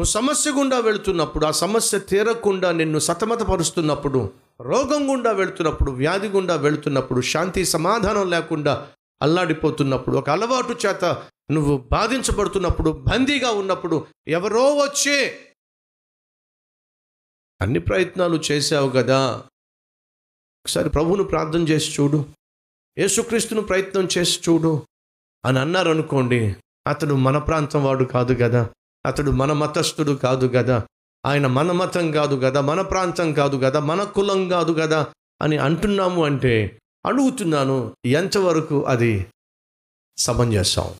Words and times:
నువ్వు 0.00 0.12
సమస్య 0.12 0.50
గుండా 0.50 0.78
వెళుతున్నప్పుడు 0.78 1.46
ఆ 1.46 1.50
సమస్య 1.50 1.98
తీరకుండా 1.98 2.72
నిన్ను 2.72 2.98
సతమతపరుస్తున్నప్పుడు 2.98 4.32
రోగం 4.60 5.12
గుండా 5.12 5.32
వెళుతున్నప్పుడు 5.32 5.90
వ్యాధి 5.90 6.28
గుండా 6.28 6.54
వెళుతున్నప్పుడు 6.54 7.20
శాంతి 7.20 7.64
సమాధానం 7.64 8.30
లేకుండా 8.30 8.88
అల్లాడిపోతున్నప్పుడు 9.22 10.16
ఒక 10.16 10.30
అలవాటు 10.30 10.86
చేత 10.86 11.04
నువ్వు 11.50 11.88
బాధించబడుతున్నప్పుడు 11.92 12.90
బందీగా 12.90 13.50
ఉన్నప్పుడు 13.50 14.06
ఎవరో 14.28 14.74
వచ్చే 14.74 15.48
అన్ని 17.60 17.78
ప్రయత్నాలు 17.78 18.42
చేశావు 18.50 18.90
కదా. 18.90 19.36
ఒకసారి 20.64 20.90
ప్రభువును 20.90 21.24
ప్రార్థన 21.24 21.60
చేసి 21.60 22.02
చూడు. 22.02 22.26
యేసుక్రీస్తును 22.98 23.62
ప్రయత్నం 23.62 24.08
చేసి 24.18 24.40
చూడు. 24.48 24.86
అని 25.44 25.58
అన్నారు 25.58 25.90
అనుకోండి 25.90 26.56
అతడు 26.86 27.14
మన 27.14 27.38
ప్రాంతం 27.38 27.84
వాడు 27.84 28.04
కాదు 28.04 28.34
కదా. 28.34 28.70
అతడు 29.06 29.30
మన 29.30 29.52
మతస్థుడు 29.52 30.12
కాదు 30.12 30.46
కదా 30.56 30.82
ఆయన 31.24 31.46
మన 31.46 31.72
మతం 31.72 32.10
కాదు 32.10 32.40
కదా 32.44 32.60
మన 32.60 32.80
ప్రాంతం 32.80 33.32
కాదు 33.32 33.56
కదా 33.64 33.80
మన 33.80 34.04
కులం 34.04 34.48
కాదు 34.48 34.72
కదా 34.72 35.06
అని 35.42 35.58
అంటున్నాము 35.58 36.24
అంటే 36.24 36.80
అడుగుతున్నాను 37.06 37.96
ఎంతవరకు 38.06 38.84
అది 38.84 39.26
సమంజసం 40.18 40.94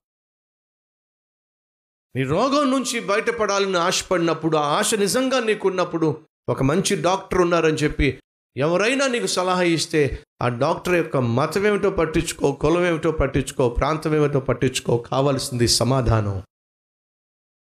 నీ 2.16 2.22
రోగం 2.24 2.70
నుంచి 2.70 3.00
బయటపడాలని 3.00 3.78
ఆశపడినప్పుడు 3.78 4.56
ఆ 4.56 4.60
ఆశ 4.60 4.94
నిజంగా 4.94 5.40
నీకున్నప్పుడు 5.40 6.24
ఒక 6.48 6.62
మంచి 6.62 7.02
డాక్టర్ 7.02 7.40
ఉన్నారని 7.40 7.76
చెప్పి 7.76 8.20
ఎవరైనా 8.56 9.06
నీకు 9.06 9.26
సలహా 9.26 9.62
ఇస్తే 9.62 10.24
ఆ 10.42 10.48
డాక్టర్ 10.48 10.94
యొక్క 10.94 11.16
మతం 11.16 11.66
ఏమిటో 11.66 11.90
పట్టించుకో 11.90 12.52
కులం 12.52 12.86
ఏమిటో 12.86 13.12
పట్టించుకో 13.12 13.68
ప్రాంతం 13.68 14.14
ఏమిటో 14.14 14.40
పట్టించుకో 14.40 14.98
కావాల్సింది 14.98 15.68
సమాధానం. 15.68 16.42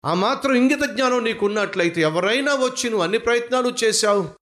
ఆ 0.05 0.15
మాత్రం 0.15 0.55
ఇంగిత 0.55 0.91
జ్ఞానం 0.91 1.25
నీకున్నట్లయితే 1.25 2.01
ఎవరైనా 2.01 2.55
వచ్చి 2.55 2.91
నువ్వు 2.91 3.03
అన్ని 3.03 3.19
ప్రయత్నాలు 3.19 3.75
చేశావు. 3.85 4.35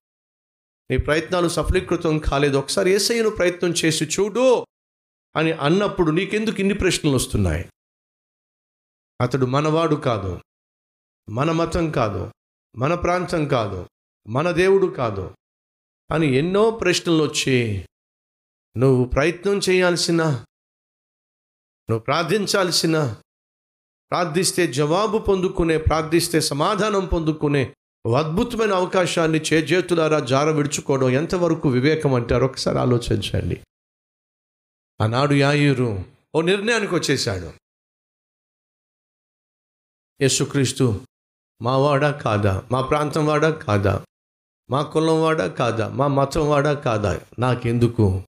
నీ 0.91 0.97
ప్రయత్నాలు 0.97 1.49
సఫలీకృతం 1.49 2.19
కాలేదు. 2.19 2.57
ఒకసారి 2.57 2.91
ఏసయ్యను 2.91 3.31
ప్రయత్నం 3.31 3.71
చేసి 3.71 4.05
చూడు 4.05 4.67
అని 5.37 5.53
అన్నప్పుడు 5.53 6.11
నీకెందుకు 6.11 6.61
ఇన్ని 6.61 6.75
ప్రశ్నలు 6.75 7.15
వస్తున్నాయి? 7.15 7.69
అతడు 9.21 9.47
మనవాడు 9.47 9.95
కాదు. 9.95 10.41
మన 11.31 11.53
మతం 11.53 11.91
కాదు. 11.91 12.33
మన 12.77 12.95
ప్రాంతం 12.95 13.49
కాదు. 13.49 13.87
మన 14.29 14.51
దేవుడు 14.51 14.87
కాదు 14.87 15.35
అని 16.13 16.37
ఎన్నో 16.37 16.71
ప్రశ్నలు 16.71 17.23
వచ్చి 17.23 17.87
నువ్వు 18.77 19.05
ప్రయత్నం 19.05 19.61
చేయాల్సిన 19.71 20.25
నువ్వు 21.91 21.99
ప్రార్థించాల్సిన 21.99 23.17
ప్రార్థిస్తే 24.13 24.67
జవాబు 24.67 25.19
పొందుకునే 25.19 25.79
ప్రార్థిస్తే 25.79 26.41
సమాధానం 26.41 27.07
పొందుకునే 27.07 27.75
అద్భుతమైన 28.19 28.75
అవకాశాన్ని 28.75 29.41
చేజేతులారా 29.53 30.21
జార 30.21 30.51
విడుచుకోవడం 30.51 31.11
ఎంతవరకు 31.11 31.69
వివేకం 31.69 32.15
అంటారు 32.15 32.45
ఒకసారి 32.45 32.79
ఆలోచించండి. 32.79 33.61
ఆనాడు 35.01 35.35
యాయూరు 35.35 36.05
ఓ 36.35 36.41
నిర్ణయానికి 36.41 36.95
వచ్చేశాడు. 36.95 37.53
యేసుక్రీస్తు 40.21 41.01
మా 41.63 41.77
వాడా 41.77 42.11
కాదా? 42.11 42.63
మా 42.73 42.81
ప్రాంతం 42.81 43.27
వాడా 43.27 43.51
కాదా? 43.51 44.05
మా 44.71 44.83
కులం 44.83 45.23
వాడా 45.23 45.47
కాదా? 45.47 45.89
మా 45.89 46.07
మతం 46.07 46.49
వాడా 46.49 46.75
కాదా? 46.75 47.21
నాకెందుకు? 47.39 48.23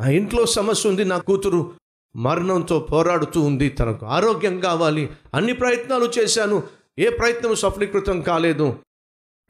నా 0.00 0.08
ఇంట్లో 0.08 0.46
సమస్య 0.46 0.88
ఉంది 0.88 1.04
నా 1.04 1.18
కూతురు 1.18 1.79
మరణంతో 2.16 2.80
పోరాడుతూ 2.80 3.40
ఉంది. 3.40 3.68
తనకు 3.68 4.06
ఆరోగ్యం 4.06 4.60
కావాలి. 4.60 5.10
అన్ని 5.34 5.52
ప్రయత్నాలు 5.52 6.12
చేశాను. 6.18 6.62
ఏ 6.98 7.10
ప్రయత్నం 7.10 7.54
సఫలీకృతం 7.54 8.22
కాలేదు. 8.22 8.78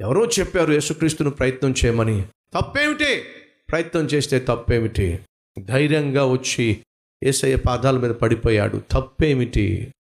ఎవరో 0.01 0.27
చెప్పారు 0.27 0.73
యేసుక్రీస్తును 0.73 1.31
ప్రయత్నం 1.31 1.75
చేయమని. 1.85 2.23
తప్పేమిటి? 2.55 3.23
ప్రయత్నం 3.71 4.07
చేస్తే 4.07 4.39
తప్పేమిటి? 4.39 5.19
ధైర్యంగా 5.65 6.25
వచ్చి 6.25 6.85
ఏసయ్య 7.25 7.57
పాదాల 7.57 7.99
మీద 7.99 8.11
పడిపోయాడు. 8.11 8.83
తప్పేమిటి? 8.91 9.95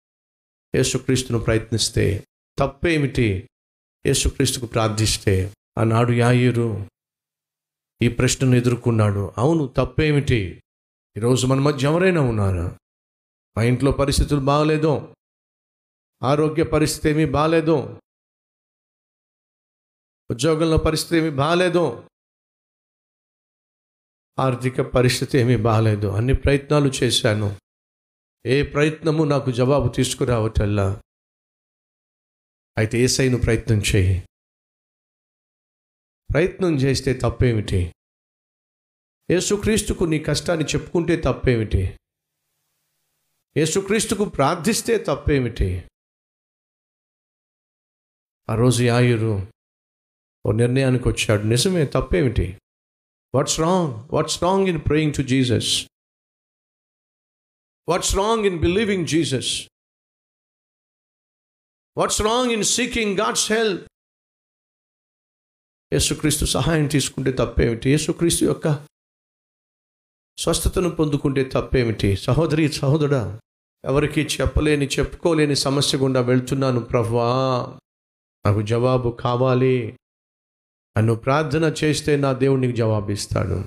యేసుక్రీస్తును 0.75 1.39
ప్రయత్నిస్తే 1.39 2.25
తప్పేమిటి? 2.59 3.49
యేసుక్రీస్తుకు 4.07 4.67
ప్రార్థిస్తే 4.67 5.53
ఆనాడు 5.79 6.13
యాయూరు. 6.13 6.87
ఈ 8.03 8.09
ప్రశ్నను 8.09 8.55
ఎదుర్కొన్నాడు. 8.55 9.33
అవును 9.39 9.67
తప్పేమిటి? 9.67 10.63
ఈరోజు 11.17 11.47
మన 11.47 11.59
మధ్య 11.59 11.87
ఎవరైనా 11.87 12.21
ఉన్నారా? 12.21 12.79
మా 13.57 13.63
ఇంట్లో 13.63 13.93
పరిస్థితులు 13.93 14.41
బాగలేదో? 14.41 15.15
ఆరోగ్య 16.23 16.65
పరిస్థితి 16.65 17.09
ఏమీ 17.09 17.25
బాగాలేదు? 17.25 18.01
ఉద్యోగంలో 20.31 20.79
పరిస్థితి 20.79 21.17
ఏమీ 21.17 21.31
బాగాలేదు? 21.31 22.09
ఆర్థిక 24.39 24.81
పరిస్థితి 24.81 25.39
ఏమీ 25.39 25.57
బాగాలేదు? 25.57 26.07
అన్ని 26.07 26.35
ప్రయత్నాలు 26.35 26.93
చేశాను. 27.05 27.59
ఏ 28.47 28.63
ప్రయత్నము 28.63 29.25
నాకు 29.25 29.51
జవాబు 29.51 29.89
తీసుకురావటల్లా? 29.89 31.03
అయితే 32.79 32.99
ఏసైను 32.99 33.39
ప్రయత్నం 33.39 33.79
చేయి. 33.79 34.29
ప్రయత్నం 36.33 36.75
చేస్తే 36.75 37.13
తప్పేమిటి? 37.13 37.96
యేసుక్రీస్తుకు 39.31 40.05
నీ 40.05 40.19
కష్టాన్ని 40.19 40.65
చెప్పుకుంటే 40.65 41.17
తప్పేమిటి? 41.17 41.99
యేసుక్రీస్తుకు 43.57 44.25
ప్రార్థిస్తే 44.25 44.99
తప్పేమిటి? 44.99 45.85
ఆ 48.51 48.55
రోజు 48.55 48.83
యాయురు 48.83 49.53
ఓ 50.47 50.53
నిర్ణయానికి 50.53 51.09
వచ్చాడు. 51.09 51.43
నిజమే 51.43 51.85
తప్పేమిటి? 51.87 52.59
What's 53.35 53.61
wrong 53.61 54.15
what's 54.15 54.43
wrong 54.43 54.69
in 54.69 54.81
praying 54.81 55.15
to 55.15 55.23
Jesus 55.23 55.87
what's 57.89 58.17
wrong 58.17 58.47
in 58.47 58.59
believing 58.59 59.07
Jesus 59.07 59.69
what's 61.97 62.23
wrong 62.23 62.53
in 62.53 62.65
seeking 62.65 63.19
God's 63.19 63.53
help 63.53 63.85
యేసుక్రీస్తు 65.93 66.45
సహాయం 66.45 66.87
తీసుకుంటే 66.87 67.33
తప్పేమిటి? 67.33 67.91
యేసుక్రీస్తు 67.91 68.45
యొక్క 68.45 68.69
స్వస్థతను 70.39 70.91
పొందుకుంటే 70.91 71.45
తప్పేమిటి? 71.45 72.17
సహోదరి 72.17 72.73
సహోదరుడా 72.73 73.41
ఎవరికి 73.85 74.21
చెప్పలేని 74.21 74.87
చెప్పుకోలేని 74.87 75.57
సమస్య 75.57 75.99
గుండా 75.99 76.21
వెళ్తున్నాను 76.21 76.81
ప్రభువా. 76.81 77.67
నాకు 78.47 78.63
జవాబు 78.63 79.11
కావాలి. 79.11 79.99
నన్ను 80.99 81.15
ప్రార్థన 81.15 81.75
చేస్తే 81.85 82.17
నా 82.17 82.33
దేవుడు 82.33 82.61
నీకు 82.61 82.77
జవాబు 82.77 83.11
ఇస్తాడు. 83.11 83.65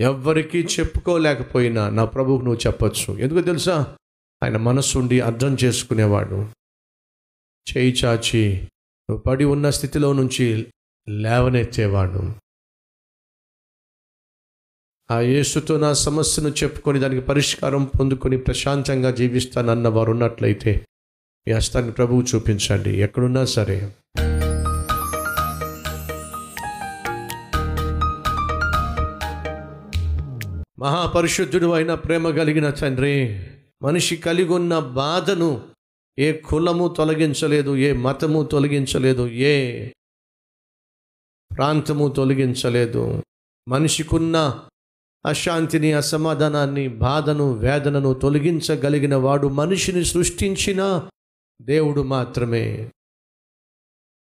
ఎవ్వరికీ 0.00 0.62
చెప్పుకోలేకపోయినా 0.62 1.90
నా 1.90 2.04
ప్రభువుకు 2.04 2.44
నువ్వు 2.44 2.66
చెప్పచ్చు. 2.66 3.18
ఎందుకు 3.18 3.40
తెలుసా? 3.40 3.96
ఆయన 4.42 4.56
మనస్సుండి 4.56 5.20
అర్థం 5.20 5.56
చేసుకునేవాడు. 5.64 6.48
చేయి 7.76 7.92
చాచి 7.92 8.56
నువ్వు 9.10 9.20
పడి 9.20 9.44
ఉన్న 9.44 9.70
స్థితిలో 9.70 10.12
నుంచి 10.12 10.66
లేవనెత్తేవాడు. 11.08 12.49
ఆ 15.10 15.20
యేసుతో 15.20 15.78
నా 15.78 15.92
సమస్యను 15.92 16.48
చెప్పుకొని 16.48 16.98
దానికి 16.98 17.26
పరిష్కారం 17.26 17.84
పొందుకొని 17.84 18.38
ప్రశాంతంగా 18.38 19.10
జీవిస్తానన్న 19.10 19.88
వారు 19.88 20.10
ఉన్నట్లయితే 20.10 20.86
మీ 21.48 21.54
హస్తాన్ని 21.54 21.92
ప్రభువు 21.92 22.22
చూపించండి. 22.34 22.90
ఎక్కడున్నా 22.90 23.44
సరే. 23.44 23.92
మహాపరిశుద్ధుడు 30.78 31.66
అయిన 31.66 31.94
ప్రేమ 31.94 32.30
కలిగిన 32.30 32.70
తండ్రి 32.70 33.46
మనిషి 33.82 34.16
కలిగి 34.16 34.48
ఉన్న 34.48 34.78
బాధను 34.78 35.62
ఏ 36.18 36.32
కులము 36.32 36.88
తొలగించలేదు 36.88 37.76
ఏ 37.76 37.92
మతము 37.92 38.42
తొలగించలేదు 38.42 39.28
ఏ 39.28 39.88
ప్రాంతము 41.56 42.08
తొలగించలేదు. 42.08 43.22
మనిషికున్న 43.68 44.60
అశాంతిని 45.26 45.92
అసమాధానాన్ని 45.92 46.88
బాధను 46.88 47.52
వేదనను 47.52 48.14
తొలగించగలిగిన 48.14 49.14
వాడు 49.14 49.46
మనిషిని 49.46 50.04
సృష్టించిన 50.04 51.08
దేవుడు 51.62 52.00
మాత్రమే. 52.00 52.90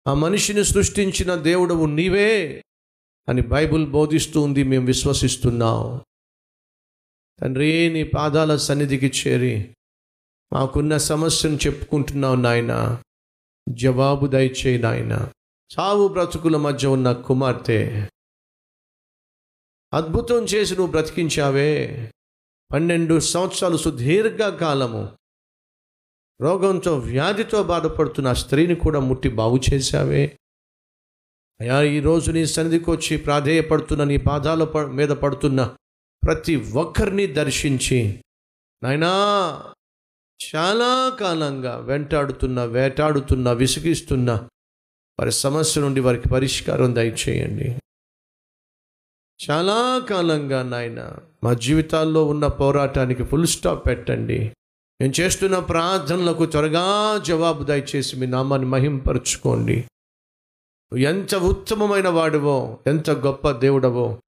ఆ 0.06 0.14
మనిషిని 0.14 0.64
సృష్టించిన 0.64 1.34
దేవుడవు 1.34 1.86
నీవే 1.86 2.64
అని 3.28 3.42
బైబుల్ 3.42 3.90
బోధిస్తూ 3.90 4.40
ఉంది 4.40 4.62
మేము 4.62 4.86
విశ్వసిస్తున్నాం. 4.86 6.00
తండ్రి 7.40 7.92
నీ 7.92 8.04
పాదాల 8.04 8.56
సన్నిధికి 8.56 9.28
చేరి 9.28 9.74
మాకున్న 10.52 10.96
సమస్యను 10.96 11.56
చెప్పుకుంటున్నావు 11.56 12.34
నాయన. 12.34 13.02
జవాబు 13.68 14.26
దయచేయి 14.26 14.78
నాయన. 14.78 15.28
చావు 15.78 16.08
బ్రతుకుల 16.08 16.56
మధ్య 16.56 16.88
ఉన్న 16.88 17.12
కుమార్తె. 17.12 18.08
అద్భుతం 19.94 20.44
చేసి 20.44 20.76
నువ్వు 20.76 20.90
బ్రతికించావే. 20.90 22.10
పన్నెండు 22.72 23.20
సంవత్సరాలు 23.20 23.76
సుదీర్ఘ 23.76 24.38
కాలము. 24.38 25.18
రోగంతో 26.40 26.98
వ్యాధితో 26.98 27.62
బాధపడుతున్న 27.62 28.32
స్త్రీని 28.32 28.74
కూడా 28.74 29.00
ముట్టి 29.00 29.28
బాగు 29.28 29.60
చేశావే. 29.72 30.38
అయా 31.60 31.82
ఈరోజు 31.82 32.30
నీ 32.30 32.46
సన్నిధికి 32.46 32.90
వచ్చి 32.90 33.16
ప్రాధేయపడుతున్న 33.16 34.04
నీ 34.04 34.16
పాదాల 34.16 34.64
ప- 34.64 34.90
మీద 34.90 35.08
పడుతున్న 35.08 35.76
ప్రతి 36.24 36.56
ఒక్కరిని 36.56 37.26
దర్శించి 37.26 38.24
నాయనా 38.82 39.10
చాలా 40.54 41.16
కాలంగా 41.20 41.76
వెంటాడుతున్న 41.76 42.64
వేటాడుతున్న 42.64 43.52
విసిగిస్తున్న 43.52 44.32
వారి 45.20 45.32
సమస్య 45.32 45.80
నుండి 45.80 46.00
వారికి 46.00 46.28
పరిష్కారం 46.28 46.94
దయచేయండి. 46.94 47.78
చాలా 49.50 50.06
కాలంగా 50.10 50.62
నాయన 50.62 51.12
మా 51.44 51.52
జీవితాల్లో 51.52 52.24
ఉన్న 52.24 52.46
పోరాటానికి 52.46 53.24
ఫుల్ 53.24 53.46
స్టాప్ 53.46 53.86
పెట్టండి. 53.86 54.52
నేను 55.00 55.12
చేస్తున్న 55.20 55.58
ప్రార్థనలకు 55.58 56.46
త్వరగా 56.46 57.18
జవాబు 57.18 57.64
దయచేసి 57.64 58.16
మీ 58.16 58.26
నామాన్ని 58.26 58.68
మహింపరచుకోండి. 58.68 59.84
ఎంత 60.98 61.34
ఉత్తమమైన 61.34 62.08
వాడివో 62.08 62.78
ఎంత 62.86 63.10
గొప్ప 63.10 63.50
దేవుడవో 63.50 64.18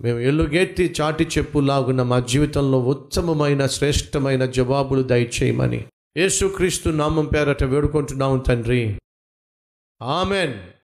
మేము 0.00 0.18
ఎల్లుగెత్తి 0.18 0.94
చాటి 1.00 1.24
చెప్పులాగున్న 1.38 2.02
మా 2.02 2.20
జీవితంలో 2.20 2.80
ఉత్తమమైన 2.80 3.66
శ్రేష్టమైన 3.66 4.44
జవాబులు 4.44 5.02
దయచేయమని. 5.02 5.84
యేసుక్రీస్తు 6.16 6.88
నామం 6.88 7.26
పేరట 7.26 7.64
వేడుకుంటున్నాము 7.64 8.38
తండ్రి. 8.38 8.98
ఆమెన్. 10.02 10.70